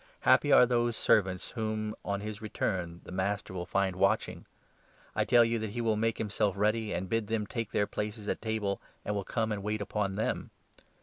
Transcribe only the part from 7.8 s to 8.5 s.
places at